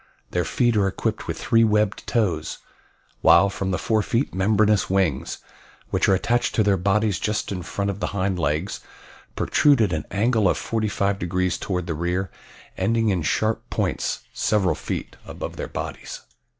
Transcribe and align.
Their 0.31 0.45
feet 0.45 0.75
are 0.77 0.87
equipped 0.87 1.27
with 1.27 1.37
three 1.39 1.63
webbed 1.63 2.07
toes, 2.07 2.57
while 3.21 3.51
from 3.51 3.69
the 3.69 3.77
fore 3.77 4.01
feet 4.01 4.33
membranous 4.33 4.89
wings, 4.89 5.37
which 5.91 6.09
are 6.09 6.15
attached 6.15 6.55
to 6.55 6.63
their 6.63 6.75
bodies 6.75 7.19
just 7.19 7.51
in 7.51 7.61
front 7.61 7.91
of 7.91 7.99
the 7.99 8.07
hind 8.07 8.39
legs, 8.39 8.79
protrude 9.35 9.79
at 9.79 9.93
an 9.93 10.05
angle 10.09 10.49
of 10.49 10.57
45 10.57 11.19
degrees 11.19 11.55
toward 11.59 11.85
the 11.85 11.93
rear, 11.93 12.31
ending 12.79 13.09
in 13.09 13.21
sharp 13.21 13.69
points 13.69 14.21
several 14.33 14.73
feet 14.73 15.17
above 15.27 15.55
their 15.55 15.67
bodies. 15.67 16.21